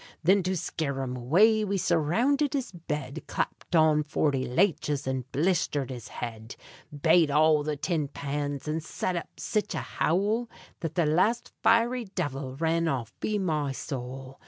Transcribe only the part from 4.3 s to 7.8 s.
laches and blisthered his head, Bate all the